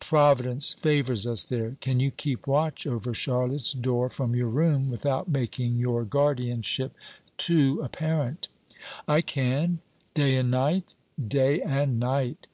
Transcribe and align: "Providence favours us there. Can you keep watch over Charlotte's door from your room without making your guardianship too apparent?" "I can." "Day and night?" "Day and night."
"Providence 0.00 0.74
favours 0.74 1.26
us 1.26 1.44
there. 1.44 1.76
Can 1.80 1.98
you 1.98 2.10
keep 2.10 2.46
watch 2.46 2.86
over 2.86 3.14
Charlotte's 3.14 3.72
door 3.72 4.10
from 4.10 4.34
your 4.36 4.50
room 4.50 4.90
without 4.90 5.28
making 5.30 5.78
your 5.78 6.04
guardianship 6.04 6.92
too 7.38 7.80
apparent?" 7.82 8.48
"I 9.08 9.22
can." 9.22 9.78
"Day 10.12 10.36
and 10.36 10.50
night?" 10.50 10.92
"Day 11.26 11.62
and 11.62 11.98
night." 11.98 12.46